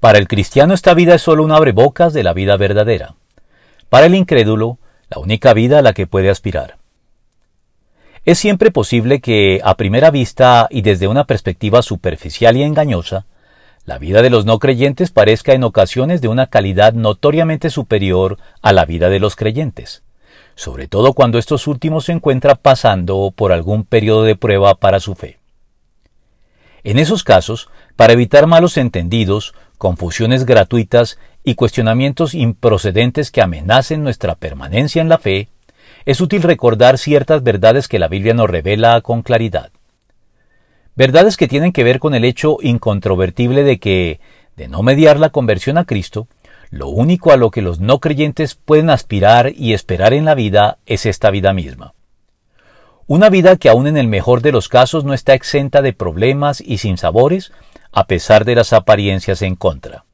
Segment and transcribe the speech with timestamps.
[0.00, 3.14] Para el cristiano esta vida es solo un abrebocas de la vida verdadera.
[3.88, 4.78] Para el incrédulo,
[5.10, 6.76] la única vida a la que puede aspirar.
[8.24, 13.26] Es siempre posible que, a primera vista y desde una perspectiva superficial y engañosa,
[13.86, 18.72] la vida de los no creyentes parezca en ocasiones de una calidad notoriamente superior a
[18.72, 20.02] la vida de los creyentes,
[20.54, 25.14] sobre todo cuando estos últimos se encuentran pasando por algún periodo de prueba para su
[25.14, 25.37] fe.
[26.84, 34.34] En esos casos, para evitar malos entendidos, confusiones gratuitas y cuestionamientos improcedentes que amenacen nuestra
[34.34, 35.48] permanencia en la fe,
[36.04, 39.70] es útil recordar ciertas verdades que la Biblia nos revela con claridad.
[40.94, 44.20] Verdades que tienen que ver con el hecho incontrovertible de que,
[44.56, 46.26] de no mediar la conversión a Cristo,
[46.70, 50.78] lo único a lo que los no creyentes pueden aspirar y esperar en la vida
[50.86, 51.94] es esta vida misma.
[53.10, 56.60] Una vida que aun en el mejor de los casos no está exenta de problemas
[56.60, 57.52] y sin sabores,
[57.90, 60.04] a pesar de las apariencias en contra.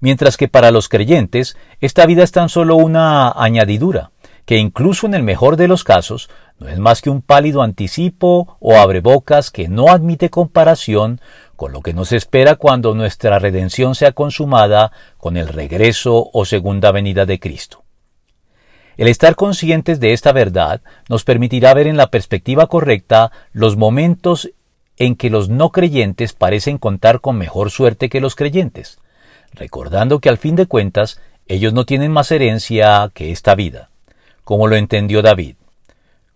[0.00, 4.10] Mientras que para los creyentes esta vida es tan solo una añadidura,
[4.44, 8.58] que incluso en el mejor de los casos no es más que un pálido anticipo
[8.60, 11.22] o abrebocas que no admite comparación
[11.56, 16.92] con lo que nos espera cuando nuestra redención sea consumada con el regreso o segunda
[16.92, 17.83] venida de Cristo.
[18.96, 24.50] El estar conscientes de esta verdad nos permitirá ver en la perspectiva correcta los momentos
[24.96, 28.98] en que los no creyentes parecen contar con mejor suerte que los creyentes,
[29.52, 33.90] recordando que al fin de cuentas ellos no tienen más herencia que esta vida,
[34.44, 35.56] como lo entendió David.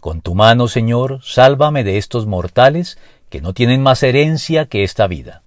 [0.00, 2.98] Con tu mano, Señor, sálvame de estos mortales
[3.30, 5.42] que no tienen más herencia que esta vida.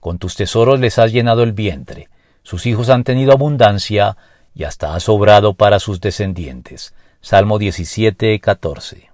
[0.00, 2.08] Con tus tesoros les has llenado el vientre,
[2.42, 4.16] sus hijos han tenido abundancia,
[4.56, 6.94] y hasta ha sobrado para sus descendientes.
[7.20, 9.10] Salmo 17, 14.